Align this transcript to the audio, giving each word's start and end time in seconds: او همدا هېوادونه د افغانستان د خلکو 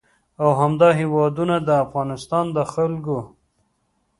او 0.41 0.49
همدا 0.61 0.89
هېوادونه 1.01 1.55
د 1.67 1.69
افغانستان 1.85 2.45
د 2.55 2.57
خلکو 2.73 3.19